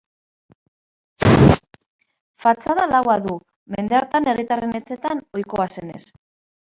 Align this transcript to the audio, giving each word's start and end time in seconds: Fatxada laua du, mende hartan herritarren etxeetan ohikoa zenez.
Fatxada 2.45 2.87
laua 2.93 3.17
du, 3.25 3.35
mende 3.75 3.99
hartan 3.99 4.31
herritarren 4.31 4.73
etxeetan 4.81 5.21
ohikoa 5.39 5.69
zenez. 5.75 6.03